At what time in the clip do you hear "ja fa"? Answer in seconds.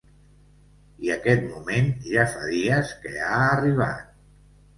2.13-2.49